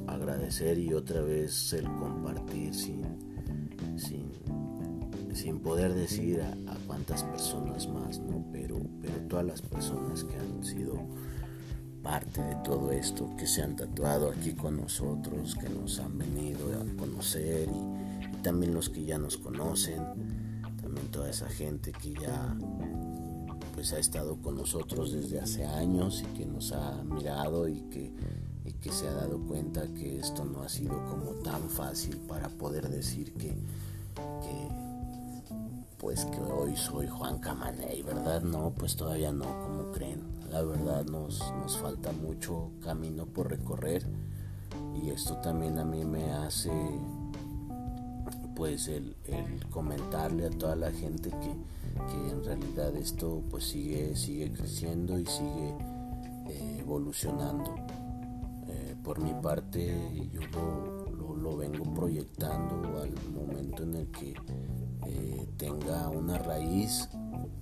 agradecer 0.08 0.80
y 0.80 0.94
otra 0.94 1.22
vez 1.22 1.72
el 1.74 1.86
compartir 1.86 2.74
sin, 2.74 3.04
sin, 3.96 4.32
sin 5.36 5.60
poder 5.60 5.94
decir 5.94 6.42
a, 6.42 6.56
cuántas 6.88 7.24
personas 7.24 7.88
más, 7.88 8.20
¿no? 8.20 8.44
Pero, 8.52 8.80
pero 9.02 9.14
todas 9.28 9.46
las 9.46 9.62
personas 9.62 10.24
que 10.24 10.36
han 10.36 10.64
sido 10.64 10.96
parte 12.02 12.42
de 12.42 12.56
todo 12.64 12.92
esto, 12.92 13.30
que 13.38 13.46
se 13.46 13.62
han 13.62 13.76
tatuado 13.76 14.32
aquí 14.32 14.54
con 14.54 14.78
nosotros, 14.78 15.56
que 15.56 15.70
nos 15.70 16.00
han 16.00 16.18
venido 16.18 16.60
a 16.74 16.98
conocer 16.98 17.70
y 17.70 18.42
también 18.42 18.74
los 18.74 18.90
que 18.90 19.06
ya 19.06 19.20
nos 19.20 19.38
conocen, 19.38 20.02
también 20.82 21.08
toda 21.12 21.30
esa 21.30 21.48
gente 21.48 21.92
que 21.92 22.14
ya 22.14 22.56
pues 23.80 23.94
ha 23.94 24.00
estado 24.00 24.36
con 24.42 24.56
nosotros 24.56 25.14
desde 25.14 25.40
hace 25.40 25.66
años 25.66 26.22
y 26.22 26.38
que 26.38 26.46
nos 26.46 26.74
ha 26.74 27.02
mirado 27.02 27.66
y 27.70 27.80
que, 27.84 28.12
que 28.82 28.92
se 28.92 29.08
ha 29.08 29.14
dado 29.14 29.40
cuenta 29.40 29.88
que 29.94 30.20
esto 30.20 30.44
no 30.44 30.64
ha 30.64 30.68
sido 30.68 31.02
como 31.06 31.32
tan 31.36 31.62
fácil 31.70 32.18
para 32.28 32.50
poder 32.50 32.90
decir 32.90 33.32
que, 33.36 33.56
pues 35.98 36.26
que 36.26 36.42
hoy 36.42 36.76
soy 36.76 37.08
Juan 37.08 37.40
Camaney, 37.40 38.04
¿verdad? 38.04 38.42
No, 38.42 38.74
pues 38.78 38.98
todavía 38.98 39.32
no, 39.32 39.46
como 39.46 39.94
creen. 39.94 40.24
La 40.52 40.62
verdad 40.62 41.06
nos, 41.06 41.40
nos 41.64 41.78
falta 41.78 42.12
mucho 42.12 42.72
camino 42.84 43.28
por 43.28 43.50
recorrer 43.50 44.06
y 45.02 45.10
esto 45.10 45.38
también 45.38 45.80
a 45.80 45.86
mí 45.86 46.04
me 46.04 46.34
hace 46.34 46.70
pues 48.60 48.90
el, 48.90 49.16
comentarle 49.70 50.48
a 50.48 50.50
toda 50.50 50.76
la 50.76 50.92
gente 50.92 51.30
que, 51.30 52.30
en 52.30 52.44
realidad 52.44 52.94
esto 52.98 53.42
pues 53.50 53.64
sigue, 53.64 54.18
sigue 54.18 54.52
creciendo 54.52 55.18
y 55.18 55.26
sigue 55.26 55.74
eh, 56.50 56.80
evolucionando. 56.82 57.74
Eh, 58.68 58.98
por 59.02 59.20
mi 59.22 59.34
parte 59.42 59.96
yo 60.34 60.42
lo, 61.38 61.56
vengo 61.56 61.86
proyectando 61.94 63.02
al 63.02 63.14
momento 63.34 63.84
en 63.84 63.96
el 63.96 64.08
que 64.12 64.36
eh, 65.08 65.48
tenga 65.56 66.10
una 66.10 66.38
raíz 66.38 67.08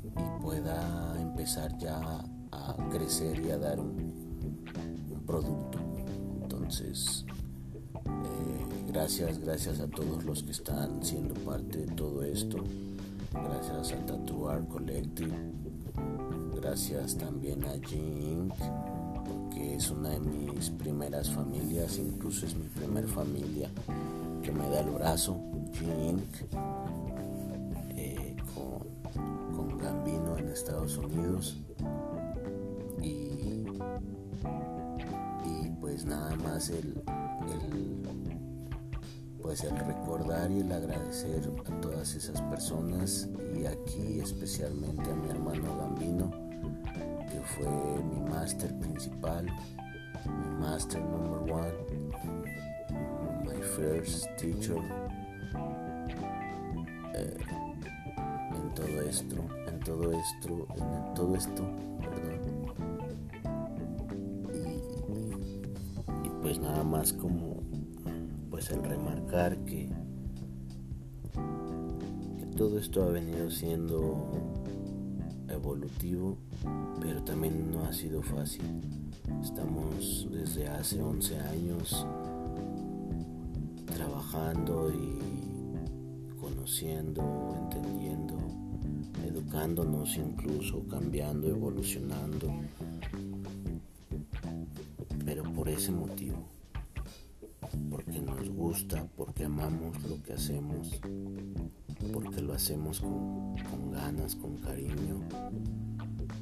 y 0.04 0.42
pueda 0.42 1.16
empezar 1.22 1.78
ya 1.78 2.26
a 2.52 2.76
crecer 2.90 3.40
y 3.46 3.52
a 3.52 3.60
dar 3.60 3.80
un, 3.80 4.66
un 5.12 5.24
producto. 5.28 5.78
Entonces, 6.42 7.24
Gracias, 8.88 9.40
gracias 9.40 9.82
a 9.82 9.88
todos 9.88 10.24
los 10.24 10.44
que 10.44 10.52
están 10.52 11.04
siendo 11.04 11.34
parte 11.42 11.80
de 11.80 11.88
todo 11.88 12.24
esto. 12.24 12.64
Gracias 13.34 13.92
a 13.92 14.06
Tattoo 14.06 14.48
Art 14.48 14.66
Collective. 14.70 15.36
Gracias 16.56 17.18
también 17.18 17.66
a 17.66 17.74
Jink, 17.86 18.54
porque 19.26 19.76
es 19.76 19.92
una 19.92 20.12
de 20.12 20.20
mis 20.22 20.70
primeras 20.70 21.30
familias, 21.30 21.98
incluso 21.98 22.46
es 22.46 22.56
mi 22.56 22.68
primer 22.68 23.06
familia 23.08 23.70
que 24.42 24.54
me 24.54 24.70
da 24.70 24.80
el 24.80 24.90
brazo. 24.92 25.38
Jink, 25.74 26.24
eh, 27.90 28.36
con, 29.54 29.78
Gambino 29.78 30.38
en 30.38 30.48
Estados 30.48 30.98
Unidos. 30.98 31.58
Y, 33.02 33.68
y 35.46 35.70
pues 35.82 36.06
nada 36.06 36.36
más 36.38 36.70
el 36.70 37.04
pues 39.48 39.64
el 39.64 39.78
recordar 39.78 40.52
y 40.52 40.60
el 40.60 40.70
agradecer 40.74 41.42
a 41.66 41.80
todas 41.80 42.14
esas 42.16 42.42
personas 42.42 43.30
y 43.56 43.66
aquí 43.66 44.20
especialmente 44.20 45.10
a 45.10 45.16
mi 45.16 45.30
hermano 45.30 45.78
Gambino 45.78 46.30
que 47.32 47.40
fue 47.56 47.66
mi 48.04 48.30
máster 48.30 48.78
principal, 48.78 49.46
mi 49.46 50.56
máster 50.60 51.02
number 51.02 51.50
one, 51.50 51.72
my 53.46 53.62
first 53.78 54.28
teacher 54.38 54.82
eh, 57.16 57.38
en 58.54 58.74
todo 58.76 59.02
esto, 59.02 59.36
en 59.66 59.80
todo 59.80 60.12
esto, 60.12 60.68
en 60.76 61.14
todo 61.14 61.36
esto, 61.38 61.64
perdón. 62.02 62.42
y 66.26 66.30
pues 66.42 66.60
nada 66.60 66.84
más 66.84 67.14
como 67.14 67.57
pues 68.58 68.72
el 68.72 68.84
remarcar 68.84 69.56
que, 69.66 69.88
todo 72.58 72.80
esto 72.80 73.04
ha 73.04 73.10
venido 73.10 73.52
siendo 73.52 74.32
evolutivo, 75.48 76.40
pero 77.00 77.24
también 77.24 77.70
no 77.70 77.86
ha 77.86 77.94
sido 77.94 78.24
fácil. 78.24 78.64
Estamos 79.44 80.28
desde 80.32 80.68
hace 80.70 81.00
11 81.00 81.40
años 81.40 82.08
trabajando 83.86 84.92
y 84.92 86.40
conociendo, 86.42 87.56
entendiendo, 87.62 88.40
educándonos 89.24 90.18
incluso, 90.18 90.84
cambiando, 90.88 91.48
evolucionando. 91.48 92.52
Pero 95.24 95.44
por 95.54 95.70
ese 95.70 95.92
motivo 95.92 96.57
gusta, 98.58 99.08
porque 99.16 99.46
amamos 99.46 100.04
lo 100.10 100.22
que 100.24 100.34
hacemos, 100.34 101.00
porque 102.12 102.42
lo 102.42 102.54
hacemos 102.54 103.00
con, 103.00 103.92
ganas, 103.92 104.36
con 104.36 104.58
cariño 104.58 105.20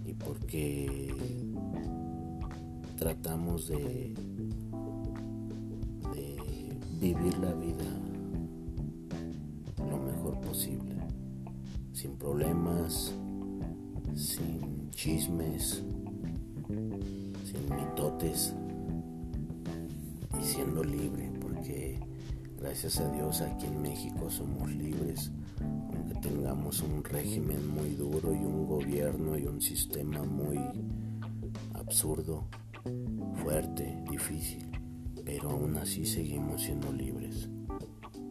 y 0.06 0.13
porque 0.13 1.13
tratamos 2.97 3.67
de, 3.67 4.13
de 6.13 6.38
vivir 7.01 7.38
la 7.39 7.54
vida 7.54 7.84
lo 9.78 9.97
mejor 9.97 10.39
posible, 10.39 10.95
sin 11.91 12.15
problemas, 12.15 13.13
sin 14.15 14.89
chismes, 14.91 15.84
sin 17.43 17.75
mitotes 17.75 18.56
y 20.39 20.43
siendo 20.45 20.82
libre 20.82 21.36
gracias 22.65 22.99
a 22.99 23.08
Dios 23.12 23.41
aquí 23.41 23.67
en 23.67 23.80
México 23.80 24.28
somos 24.28 24.71
libres, 24.71 25.32
aunque 25.62 26.15
tengamos 26.19 26.82
un 26.82 27.04
régimen 27.04 27.67
muy 27.67 27.91
duro 27.91 28.34
y 28.34 28.39
un 28.39 28.65
gobierno 28.65 29.38
y 29.38 29.45
un 29.45 29.62
sistema 29.62 30.23
muy 30.23 30.58
absurdo, 31.75 32.47
fuerte, 33.43 34.04
difícil, 34.10 34.65
pero 35.23 35.51
aún 35.51 35.78
así 35.78 36.08
seguimos 36.08 36.63
siendo 36.63 36.91
libres. 36.91 37.47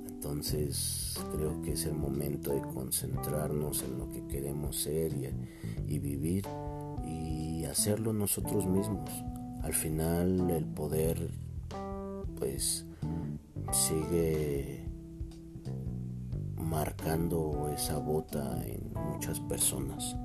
Entonces 0.08 1.16
creo 1.36 1.62
que 1.62 1.74
es 1.74 1.86
el 1.86 1.94
momento 1.94 2.52
de 2.52 2.60
concentrarnos 2.60 3.84
en 3.84 3.98
lo 3.98 4.10
que 4.10 4.26
queremos 4.26 4.74
ser 4.74 5.12
y, 5.12 5.94
y 5.94 6.00
vivir 6.00 6.44
y 7.06 7.66
hacerlo 7.66 8.12
nosotros 8.12 8.66
mismos. 8.66 9.08
Al 9.62 9.74
final 9.74 10.50
el 10.50 10.64
poder 10.64 11.30
pues 12.36 12.84
sigue 13.72 14.84
marcando 16.56 17.70
esa 17.74 17.98
bota 17.98 18.62
en 18.64 18.92
muchas 19.12 19.40
personas. 19.40 20.16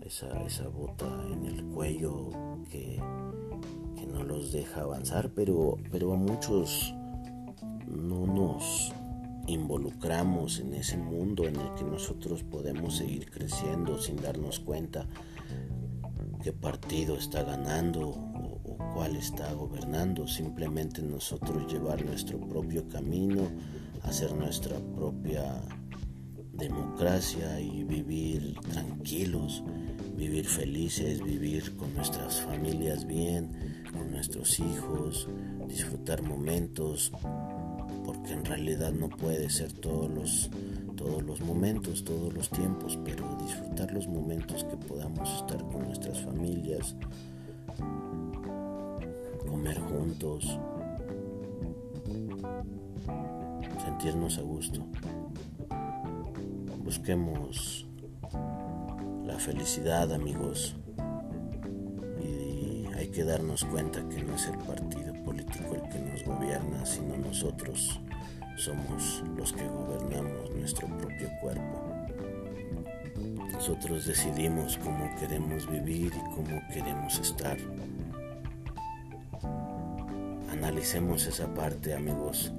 esa, 0.00 0.42
esa 0.44 0.68
bota 0.68 1.06
en 1.32 1.44
el 1.44 1.64
cuello 1.64 2.30
que, 2.70 3.00
que 3.96 4.06
no 4.06 4.22
los 4.24 4.52
deja 4.52 4.82
avanzar, 4.82 5.30
pero, 5.34 5.76
pero 5.90 6.12
a 6.12 6.16
muchos 6.16 6.94
no 7.86 8.26
nos 8.26 8.92
involucramos 9.46 10.60
en 10.60 10.74
ese 10.74 10.96
mundo 10.98 11.44
en 11.44 11.56
el 11.56 11.74
que 11.74 11.84
nosotros 11.84 12.42
podemos 12.42 12.96
seguir 12.96 13.30
creciendo 13.30 13.98
sin 13.98 14.16
darnos 14.16 14.60
cuenta 14.60 15.06
qué 16.42 16.52
partido 16.52 17.16
está 17.16 17.42
ganando 17.42 18.27
o, 18.98 19.00
cuál 19.00 19.16
está 19.16 19.52
gobernando, 19.52 20.26
simplemente 20.26 21.02
nosotros 21.02 21.72
llevar 21.72 22.04
nuestro 22.04 22.38
propio 22.40 22.88
camino, 22.88 23.48
hacer 24.02 24.34
nuestra 24.34 24.76
propia 24.96 25.62
democracia 26.52 27.60
y 27.60 27.84
vivir 27.84 28.56
tranquilos, 28.72 29.62
vivir 30.16 30.46
felices, 30.46 31.22
vivir 31.22 31.76
con 31.76 31.94
nuestras 31.94 32.40
familias 32.40 33.06
bien, 33.06 33.84
con 33.92 34.10
nuestros 34.10 34.58
hijos, 34.58 35.28
disfrutar 35.68 36.22
momentos, 36.22 37.12
porque 38.04 38.32
en 38.32 38.44
realidad 38.44 38.92
no 38.92 39.08
puede 39.08 39.48
ser 39.48 39.72
todos 39.74 40.10
los, 40.10 40.50
todos 40.96 41.22
los 41.22 41.40
momentos, 41.40 42.02
todos 42.02 42.34
los 42.34 42.50
tiempos, 42.50 42.98
pero 43.04 43.38
disfrutar 43.44 43.92
los 43.92 44.08
momentos 44.08 44.64
que 44.64 44.76
podamos 44.76 45.30
estar 45.40 45.58
con 45.68 45.84
nuestras 45.86 46.20
familias, 46.20 46.96
comer 49.58 49.80
juntos, 49.80 50.56
sentirnos 53.84 54.38
a 54.38 54.42
gusto. 54.42 54.86
Busquemos 56.84 57.84
la 59.24 59.36
felicidad, 59.36 60.12
amigos, 60.12 60.76
y 62.22 62.86
hay 62.96 63.08
que 63.08 63.24
darnos 63.24 63.64
cuenta 63.64 64.08
que 64.08 64.22
no 64.22 64.36
es 64.36 64.46
el 64.46 64.58
partido 64.58 65.12
político 65.24 65.74
el 65.74 65.88
que 65.88 65.98
nos 65.98 66.22
gobierna, 66.24 66.86
sino 66.86 67.16
nosotros 67.16 68.00
somos 68.56 69.24
los 69.36 69.52
que 69.52 69.66
gobernamos 69.66 70.52
nuestro 70.52 70.86
propio 70.86 71.28
cuerpo. 71.40 71.82
Nosotros 73.52 74.06
decidimos 74.06 74.78
cómo 74.78 75.10
queremos 75.18 75.68
vivir 75.68 76.12
y 76.14 76.34
cómo 76.36 76.62
queremos 76.72 77.18
estar. 77.18 77.58
Analicemos 80.50 81.26
esa 81.26 81.52
parte, 81.54 81.94
amigos. 81.94 82.52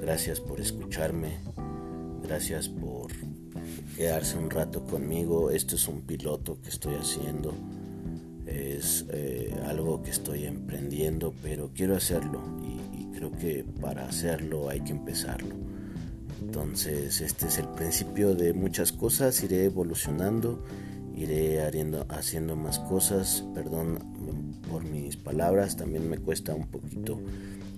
Gracias 0.00 0.40
por 0.40 0.60
escucharme. 0.60 1.38
Gracias 2.22 2.68
por 2.68 3.10
quedarse 3.96 4.38
un 4.38 4.50
rato 4.50 4.84
conmigo. 4.84 5.50
Esto 5.50 5.76
es 5.76 5.88
un 5.88 6.02
piloto 6.02 6.60
que 6.62 6.68
estoy 6.68 6.94
haciendo. 6.94 7.54
Es 8.46 9.06
eh, 9.10 9.54
algo 9.66 10.02
que 10.02 10.10
estoy 10.10 10.44
emprendiendo, 10.44 11.34
pero 11.42 11.70
quiero 11.74 11.96
hacerlo 11.96 12.40
y, 12.62 13.00
y 13.00 13.06
creo 13.12 13.32
que 13.32 13.64
para 13.80 14.06
hacerlo 14.06 14.68
hay 14.68 14.80
que 14.80 14.92
empezarlo. 14.92 15.54
Entonces 16.40 17.20
este 17.20 17.48
es 17.48 17.58
el 17.58 17.68
principio 17.68 18.34
de 18.34 18.52
muchas 18.52 18.92
cosas. 18.92 19.42
Iré 19.42 19.64
evolucionando, 19.64 20.64
iré 21.16 21.60
haciendo 22.08 22.54
más 22.54 22.78
cosas. 22.78 23.44
Perdón 23.54 24.13
por 24.74 24.82
mis 24.82 25.16
palabras, 25.16 25.76
también 25.76 26.10
me 26.10 26.18
cuesta 26.18 26.52
un 26.52 26.66
poquito 26.66 27.20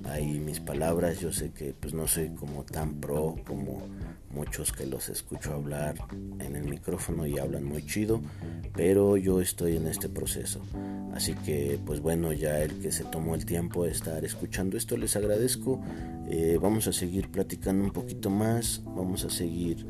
ahí 0.05 0.41
mis 0.41 0.61
palabras. 0.61 1.21
Yo 1.21 1.31
sé 1.31 1.51
que 1.51 1.75
pues 1.79 1.93
no 1.93 2.07
soy 2.07 2.31
como 2.31 2.65
tan 2.65 3.03
pro 3.03 3.37
como 3.47 3.83
muchos 4.31 4.73
que 4.73 4.87
los 4.87 5.11
escucho 5.11 5.53
hablar 5.53 5.97
en 6.41 6.57
el 6.57 6.65
micrófono 6.65 7.27
y 7.27 7.39
hablan 7.39 7.65
muy 7.65 7.85
chido, 7.85 8.23
pero 8.75 9.19
yo 9.19 9.43
estoy 9.43 9.77
en 9.77 9.89
este 9.89 10.09
proceso. 10.09 10.63
Así 11.13 11.35
que 11.35 11.79
pues 11.85 12.01
bueno, 12.01 12.33
ya 12.33 12.63
el 12.63 12.81
que 12.81 12.91
se 12.91 13.05
tomó 13.05 13.35
el 13.35 13.45
tiempo 13.45 13.85
de 13.85 13.91
estar 13.91 14.25
escuchando 14.25 14.79
esto 14.79 14.97
les 14.97 15.17
agradezco. 15.17 15.83
Eh, 16.31 16.59
vamos 16.63 16.87
a 16.87 16.95
seguir 16.95 17.31
platicando 17.31 17.85
un 17.85 17.91
poquito 17.91 18.31
más, 18.31 18.81
vamos 18.87 19.23
a 19.27 19.29
seguir 19.29 19.87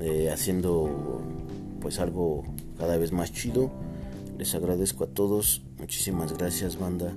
eh, 0.00 0.28
haciendo 0.30 1.22
pues 1.80 1.98
algo 1.98 2.44
cada 2.76 2.98
vez 2.98 3.10
más 3.10 3.32
chido. 3.32 3.72
Les 4.38 4.54
agradezco 4.54 5.04
a 5.04 5.06
todos, 5.08 5.62
muchísimas 5.78 6.36
gracias 6.36 6.78
banda, 6.78 7.14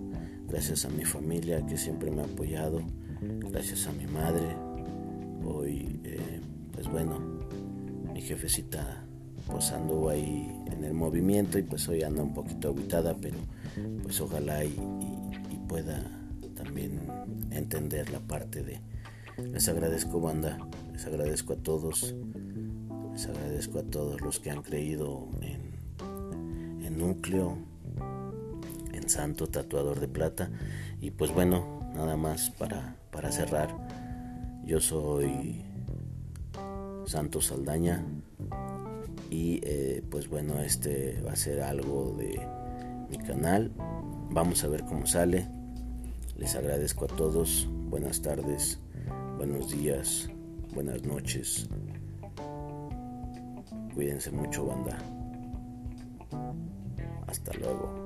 gracias 0.47 0.85
a 0.85 0.89
mi 0.89 1.05
familia 1.05 1.65
que 1.65 1.77
siempre 1.77 2.11
me 2.11 2.21
ha 2.21 2.25
apoyado, 2.25 2.81
gracias 3.21 3.87
a 3.87 3.91
mi 3.91 4.05
madre. 4.05 4.55
Hoy 5.45 5.99
eh, 6.03 6.41
pues 6.71 6.87
bueno, 6.87 7.19
mi 8.13 8.21
jefecita 8.21 9.05
pues 9.47 9.71
anduvo 9.71 10.09
ahí 10.09 10.51
en 10.67 10.83
el 10.83 10.93
movimiento 10.93 11.57
y 11.57 11.63
pues 11.63 11.87
hoy 11.87 12.03
anda 12.03 12.23
un 12.23 12.33
poquito 12.33 12.69
aguitada, 12.69 13.15
pero 13.19 13.37
pues 14.03 14.19
ojalá 14.21 14.63
y, 14.63 14.75
pueda 15.67 15.99
también 16.53 17.01
entender 17.49 18.11
la 18.11 18.19
parte 18.19 18.61
de... 18.61 18.79
Les 19.51 19.67
agradezco 19.67 20.21
banda, 20.21 20.59
les 20.93 21.05
agradezco 21.07 21.53
a 21.53 21.55
todos, 21.55 22.13
les 23.11 23.25
agradezco 23.25 23.79
a 23.79 23.83
todos 23.83 24.21
los 24.21 24.39
que 24.39 24.51
han 24.51 24.61
creído 24.61 25.27
en 25.41 25.54
Núcleo, 26.95 27.57
en 28.93 29.09
Santo 29.09 29.47
Tatuador 29.47 29.99
de 29.99 30.07
Plata 30.07 30.49
y 31.01 31.11
pues 31.11 31.33
bueno, 31.33 31.91
nada 31.93 32.17
más 32.17 32.49
para, 32.51 32.95
para 33.11 33.31
cerrar. 33.31 33.69
Yo 34.65 34.79
soy 34.79 35.63
Santos 37.05 37.47
Saldaña. 37.47 38.03
Y 39.29 39.59
eh, 39.63 40.03
pues 40.09 40.29
bueno, 40.29 40.59
este 40.59 41.21
va 41.21 41.33
a 41.33 41.35
ser 41.35 41.61
algo 41.61 42.15
de 42.17 42.39
mi 43.09 43.17
canal. 43.17 43.71
Vamos 44.29 44.63
a 44.63 44.67
ver 44.67 44.83
cómo 44.85 45.05
sale. 45.05 45.47
Les 46.37 46.55
agradezco 46.55 47.05
a 47.05 47.07
todos. 47.07 47.67
Buenas 47.89 48.21
tardes, 48.21 48.79
buenos 49.37 49.71
días, 49.71 50.29
buenas 50.73 51.03
noches. 51.03 51.69
Cuídense 53.93 54.31
mucho, 54.31 54.65
banda. 54.65 55.14
Hasta 57.35 57.53
luego. 57.59 58.04